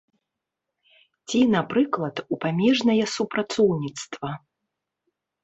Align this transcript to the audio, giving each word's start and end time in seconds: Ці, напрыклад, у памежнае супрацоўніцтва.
Ці, 1.27 1.39
напрыклад, 1.55 2.15
у 2.33 2.39
памежнае 2.47 2.97
супрацоўніцтва. 3.17 4.29